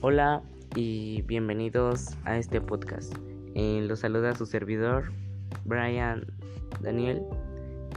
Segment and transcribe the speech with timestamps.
[0.00, 0.44] Hola
[0.76, 3.12] y bienvenidos a este podcast.
[3.56, 5.10] Eh, los saluda su servidor,
[5.64, 6.24] Brian
[6.80, 7.24] Daniel.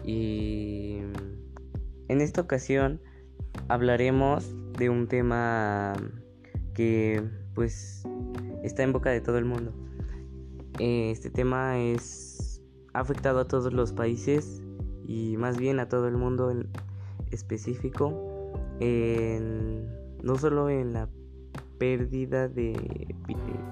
[0.03, 0.97] Y
[2.07, 2.99] en esta ocasión
[3.67, 5.93] hablaremos de un tema
[6.73, 7.21] que
[7.53, 8.01] pues
[8.63, 9.71] está en boca de todo el mundo.
[10.79, 12.63] Eh, este tema es
[12.93, 14.63] ha afectado a todos los países
[15.05, 16.67] y más bien a todo el mundo en
[17.29, 18.09] específico,
[18.79, 21.07] no solo en la
[21.81, 22.75] pérdida de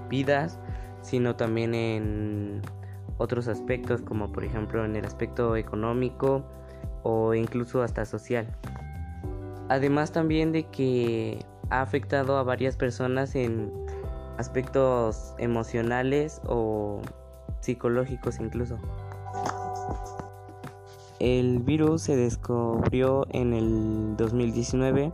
[0.08, 0.58] vidas,
[1.00, 2.60] sino también en
[3.18, 6.42] otros aspectos, como por ejemplo en el aspecto económico
[7.04, 8.48] o incluso hasta social.
[9.68, 11.38] Además también de que
[11.70, 13.70] ha afectado a varias personas en
[14.38, 17.02] aspectos emocionales o
[17.60, 18.76] psicológicos incluso.
[21.20, 25.12] El virus se descubrió en el 2019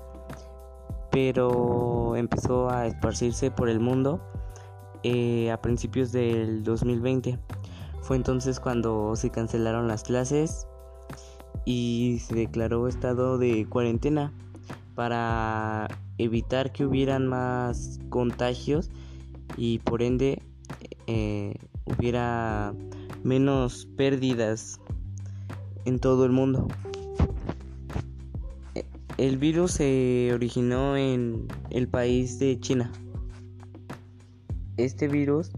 [1.16, 4.20] pero empezó a esparcirse por el mundo
[5.02, 7.38] eh, a principios del 2020.
[8.02, 10.66] Fue entonces cuando se cancelaron las clases
[11.64, 14.30] y se declaró estado de cuarentena
[14.94, 18.90] para evitar que hubieran más contagios
[19.56, 20.42] y por ende
[21.06, 21.54] eh,
[21.87, 22.74] hubiera
[23.24, 24.82] menos pérdidas
[25.87, 26.68] en todo el mundo.
[29.18, 32.92] El virus se originó en el país de China.
[34.76, 35.52] Este virus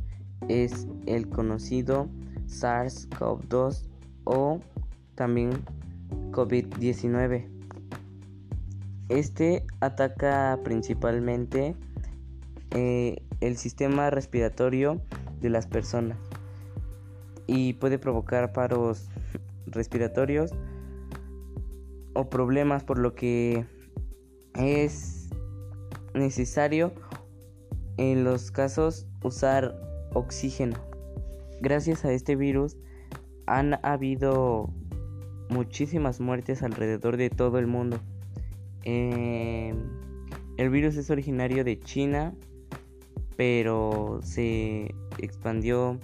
[0.49, 2.09] es el conocido
[2.47, 3.83] SARS-CoV-2
[4.23, 4.61] o
[5.17, 5.51] también
[6.31, 7.49] COVID-19.
[9.09, 11.75] Este ataca principalmente
[12.71, 15.01] eh, el sistema respiratorio
[15.41, 16.17] de las personas
[17.49, 19.09] y puede provocar paros
[19.67, 20.53] respiratorios,
[22.19, 23.65] o problemas por lo que
[24.55, 25.29] es
[26.15, 26.93] necesario
[27.97, 29.73] en los casos usar
[30.15, 30.77] oxígeno.
[31.61, 32.77] Gracias a este virus
[33.47, 34.69] han habido
[35.49, 38.01] muchísimas muertes alrededor de todo el mundo.
[38.83, 39.73] Eh,
[40.57, 42.35] el virus es originario de China,
[43.37, 46.01] pero se expandió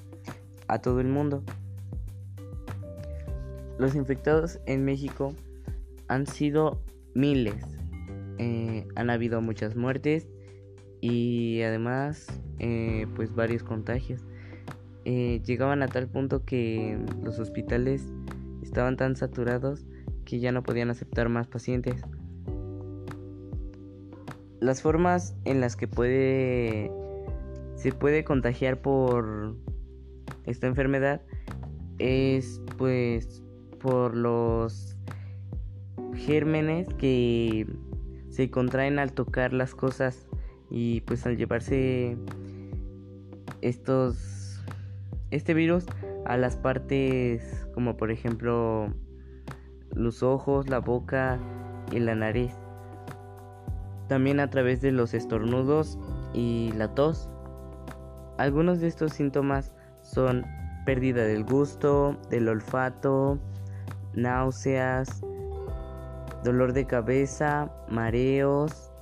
[0.68, 1.42] a todo el mundo.
[3.78, 5.34] Los infectados en México
[6.14, 6.80] han sido
[7.14, 7.64] miles.
[8.38, 10.28] Eh, han habido muchas muertes
[11.00, 14.24] y además eh, pues varios contagios.
[15.04, 18.12] Eh, llegaban a tal punto que los hospitales
[18.62, 19.84] estaban tan saturados
[20.24, 22.00] que ya no podían aceptar más pacientes.
[24.60, 26.90] Las formas en las que puede
[27.74, 29.56] se puede contagiar por
[30.46, 31.20] esta enfermedad
[31.98, 33.42] es pues
[33.80, 34.93] por los
[36.24, 37.66] gérmenes que
[38.30, 40.26] se contraen al tocar las cosas
[40.70, 42.16] y pues al llevarse
[43.60, 44.62] estos
[45.30, 45.86] este virus
[46.24, 48.92] a las partes como por ejemplo
[49.94, 51.38] los ojos, la boca
[51.92, 52.52] y la nariz.
[54.08, 55.98] También a través de los estornudos
[56.32, 57.28] y la tos.
[58.38, 60.44] Algunos de estos síntomas son
[60.84, 63.38] pérdida del gusto, del olfato,
[64.14, 65.22] náuseas,
[66.44, 68.92] dolor de cabeza, mareos,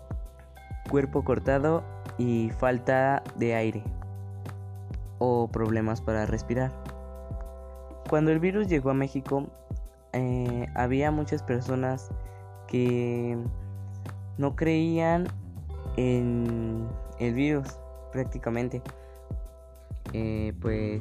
[0.88, 1.82] cuerpo cortado
[2.16, 3.82] y falta de aire
[5.19, 6.72] o problemas para respirar.
[8.08, 9.48] Cuando el virus llegó a México,
[10.12, 12.10] eh, había muchas personas
[12.69, 13.36] que
[14.38, 15.26] no creían
[15.97, 16.86] en
[17.19, 17.78] el virus
[18.12, 18.82] prácticamente.
[20.12, 21.00] Eh, pues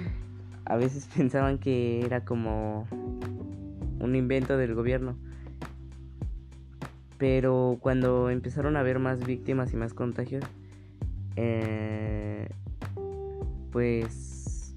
[0.64, 2.86] a veces pensaban que era como
[4.00, 5.16] un invento del gobierno.
[7.18, 10.44] Pero cuando empezaron a haber más víctimas y más contagios,
[11.36, 12.48] eh,
[13.72, 14.74] pues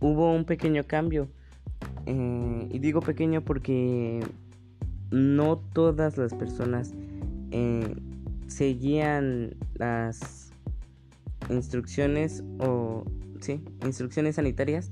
[0.00, 1.28] hubo un pequeño cambio.
[2.06, 4.20] Eh, y digo pequeño porque
[5.10, 6.92] no todas las personas
[7.50, 7.94] eh,
[8.46, 10.52] seguían las
[11.50, 13.04] instrucciones o
[13.40, 14.90] sí, instrucciones sanitarias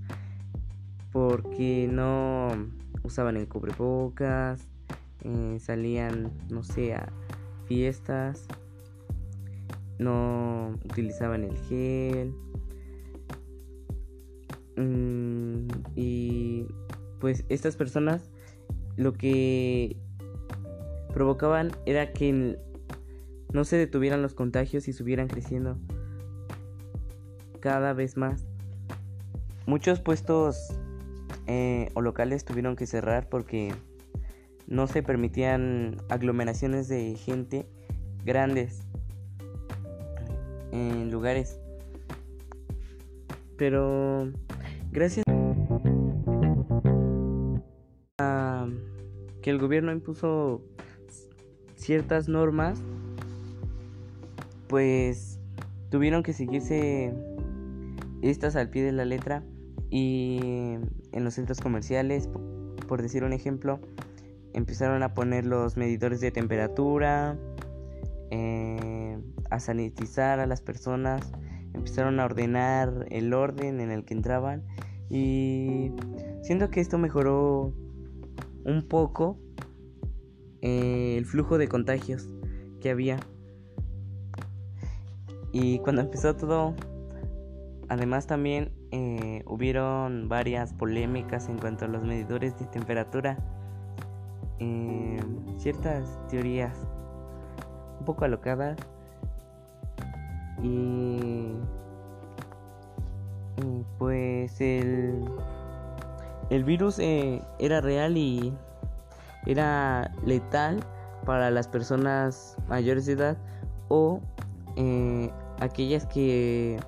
[1.12, 2.48] porque no
[3.02, 4.66] usaban el cubrebocas,
[5.26, 7.12] eh, salían, no sé, a
[7.66, 8.46] fiestas,
[9.98, 12.32] no utilizaban el gel.
[14.76, 16.66] Mm, y
[17.18, 18.30] pues estas personas
[18.96, 19.96] lo que
[21.12, 22.58] provocaban era que
[23.52, 25.76] no se detuvieran los contagios y subieran creciendo
[27.60, 28.46] cada vez más.
[29.66, 30.68] Muchos puestos
[31.46, 33.72] eh, o locales tuvieron que cerrar porque
[34.66, 37.66] no se permitían aglomeraciones de gente
[38.24, 38.86] grandes.
[40.72, 41.58] en lugares.
[43.56, 44.30] Pero
[44.92, 45.24] gracias
[48.18, 48.68] a
[49.42, 50.62] que el gobierno impuso
[51.76, 52.82] ciertas normas,
[54.68, 55.38] pues
[55.90, 57.14] tuvieron que seguirse
[58.22, 59.44] estas al pie de la letra
[59.88, 60.38] y
[61.12, 62.28] en los centros comerciales,
[62.88, 63.80] por decir un ejemplo,
[64.56, 67.38] empezaron a poner los medidores de temperatura,
[68.30, 69.18] eh,
[69.50, 71.30] a sanitizar a las personas,
[71.74, 74.64] empezaron a ordenar el orden en el que entraban
[75.10, 75.92] y
[76.42, 77.74] siento que esto mejoró
[78.64, 79.38] un poco
[80.62, 82.26] eh, el flujo de contagios
[82.80, 83.20] que había.
[85.52, 86.74] Y cuando empezó todo,
[87.90, 93.36] además también eh, hubieron varias polémicas en cuanto a los medidores de temperatura.
[94.58, 95.20] Eh,
[95.58, 96.72] ciertas teorías
[97.98, 98.78] un poco alocadas
[100.62, 101.52] y,
[103.98, 105.24] pues el,
[106.50, 108.56] el virus eh, era real y
[109.46, 110.80] era letal
[111.24, 113.36] para las personas mayores de edad
[113.88, 114.20] o
[114.76, 115.30] eh,
[115.60, 116.78] aquellas que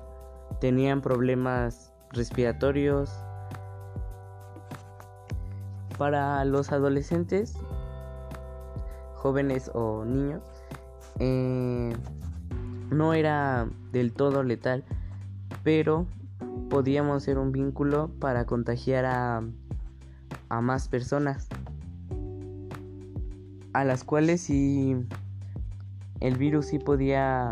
[0.59, 3.11] tenían problemas respiratorios.
[5.99, 7.55] Para los adolescentes,
[9.15, 10.41] jóvenes o niños,
[11.19, 11.93] eh,
[12.89, 14.85] no era del todo letal,
[15.63, 16.07] pero
[16.69, 19.43] podíamos ser un vínculo para contagiar a,
[20.47, 21.49] a más personas,
[23.73, 24.95] a las cuales si
[26.21, 27.49] el virus sí podía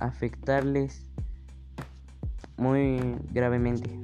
[0.00, 1.08] afectarles
[2.56, 3.96] muy gravemente.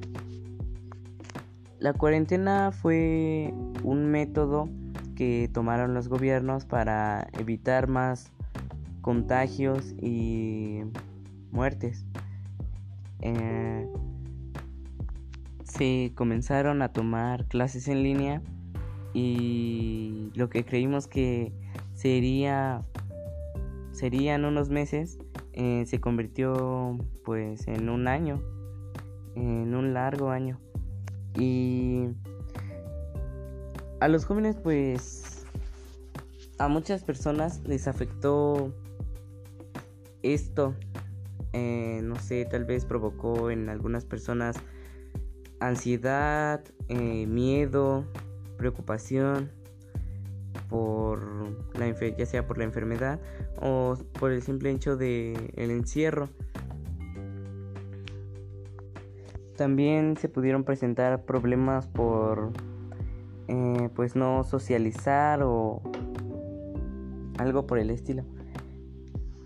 [1.79, 3.53] La cuarentena fue
[3.83, 4.69] un método
[5.15, 8.31] que tomaron los gobiernos para evitar más
[9.01, 10.81] contagios y
[11.51, 12.05] muertes.
[13.21, 13.87] Eh,
[15.63, 18.41] se comenzaron a tomar clases en línea
[19.13, 21.53] y lo que creímos que
[21.93, 22.83] sería
[23.91, 25.19] serían unos meses
[25.53, 28.41] eh, se convirtió pues en un año
[29.35, 30.59] en un largo año
[31.37, 32.07] y
[34.03, 35.45] a los jóvenes pues
[36.57, 38.73] a muchas personas les afectó
[40.23, 40.75] esto,
[41.53, 44.57] eh, no sé, tal vez provocó en algunas personas
[45.61, 48.05] ansiedad, eh, miedo,
[48.57, 49.53] preocupación
[50.67, 51.25] por
[51.79, 53.21] la ya sea por la enfermedad
[53.61, 56.27] o por el simple hecho de el encierro.
[59.55, 62.51] También se pudieron presentar problemas por
[63.47, 65.81] eh, pues no socializar o
[67.37, 68.23] algo por el estilo.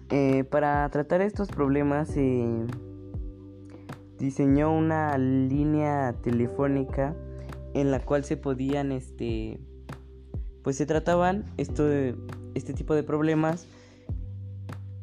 [0.10, 2.66] Eh, para tratar estos problemas se
[4.18, 7.14] diseñó una línea telefónica
[7.74, 9.60] en la cual se podían este
[10.64, 11.86] pues se trataban esto
[12.56, 13.68] este tipo de problemas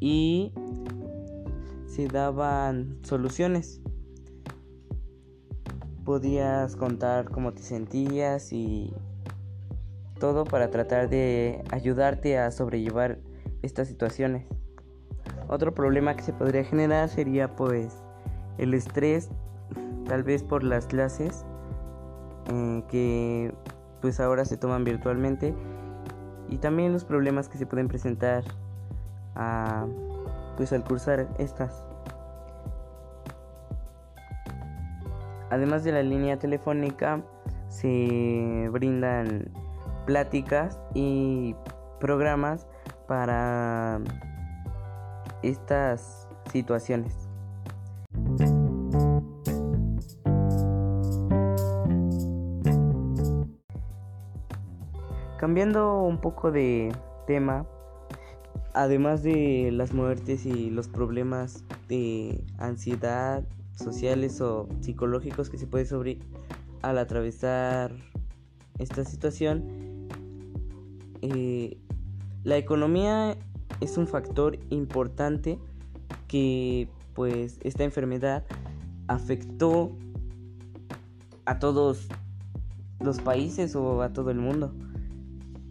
[0.00, 0.52] y
[1.86, 3.80] se daban soluciones
[6.04, 8.92] podías contar cómo te sentías y
[10.18, 13.18] todo para tratar de ayudarte a sobrellevar
[13.62, 14.46] estas situaciones
[15.48, 18.02] otro problema que se podría generar sería pues
[18.58, 19.30] el estrés,
[20.06, 21.44] tal vez por las clases
[22.50, 23.54] eh, que
[24.00, 25.54] pues ahora se toman virtualmente
[26.48, 28.44] y también los problemas que se pueden presentar
[29.34, 29.86] a,
[30.56, 31.84] pues al cursar estas.
[35.54, 37.22] Además de la línea telefónica
[37.68, 39.52] se brindan
[40.04, 41.54] pláticas y
[42.00, 42.66] programas
[43.06, 44.00] para
[45.44, 47.28] estas situaciones.
[55.38, 56.92] Cambiando un poco de
[57.28, 57.64] tema,
[58.72, 63.44] además de las muertes y los problemas de ansiedad
[63.74, 66.20] sociales o psicológicos que se puede sufrir
[66.82, 67.92] al atravesar
[68.78, 70.08] esta situación,
[71.22, 71.78] eh,
[72.42, 73.36] la economía
[73.80, 75.58] es un factor importante
[76.28, 78.44] que pues esta enfermedad
[79.08, 79.92] afectó
[81.46, 82.08] a todos
[83.00, 84.72] los países o a todo el mundo.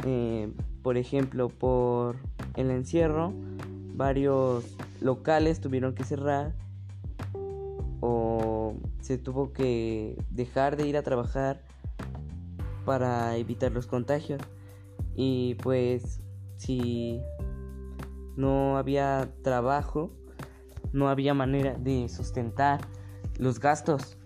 [0.06, 2.18] Eh, por ejemplo, por
[2.56, 3.34] el encierro,
[3.96, 4.66] varios
[5.02, 6.54] locales tuvieron que cerrar
[8.06, 11.62] o se tuvo que dejar de ir a trabajar
[12.84, 14.42] para evitar los contagios.
[15.16, 16.22] Y pues
[16.58, 17.22] si
[18.36, 20.12] no había trabajo,
[20.92, 22.82] no había manera de sustentar
[23.40, 24.18] los gastos,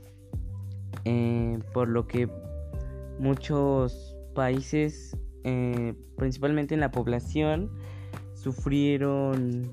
[1.05, 2.27] eh, por lo que
[3.19, 7.69] muchos países, eh, principalmente en la población,
[8.33, 9.71] sufrieron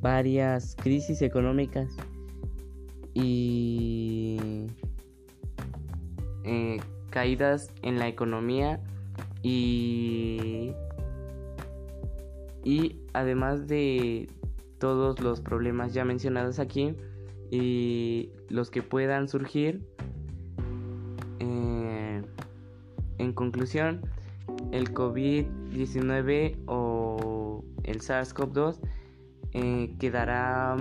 [0.00, 1.96] varias crisis económicas
[3.14, 4.66] y
[6.44, 8.80] eh, caídas en la economía
[9.42, 10.72] y,
[12.64, 14.28] y además de
[14.78, 16.94] todos los problemas ya mencionados aquí
[17.50, 19.86] y los que puedan surgir
[21.38, 22.22] eh,
[23.18, 24.00] en conclusión
[24.72, 28.80] el COVID-19 o el SARS-CoV-2
[29.52, 30.76] eh, quedará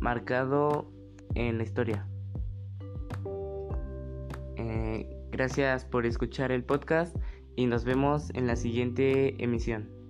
[0.00, 0.90] marcado
[1.34, 2.06] en la historia.
[4.56, 7.16] Eh, gracias por escuchar el podcast
[7.56, 10.03] y nos vemos en la siguiente emisión.